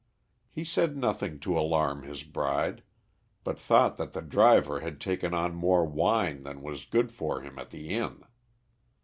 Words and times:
He 0.49 0.63
said 0.63 0.97
nothing 0.97 1.39
to 1.41 1.55
alarm 1.59 2.01
his 2.01 2.23
bride, 2.23 2.81
but 3.43 3.59
thought 3.59 3.97
that 3.97 4.13
the 4.13 4.21
driver 4.23 4.79
had 4.79 4.99
taken 4.99 5.31
on 5.35 5.53
more 5.53 5.85
wine 5.85 6.41
than 6.41 6.63
was 6.63 6.85
good 6.85 7.11
for 7.11 7.41
him 7.41 7.59
at 7.59 7.69
the 7.69 7.89
inn. 7.89 8.23